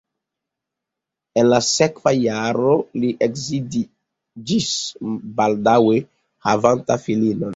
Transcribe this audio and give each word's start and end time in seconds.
En 1.39 1.43
la 1.49 1.59
sekva 1.65 2.13
jaro 2.19 2.71
li 3.03 3.11
edziĝis 3.27 4.73
baldaŭe 5.41 6.01
havanta 6.49 6.99
filinon. 7.07 7.49